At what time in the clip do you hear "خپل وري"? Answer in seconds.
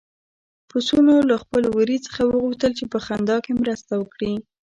1.43-1.97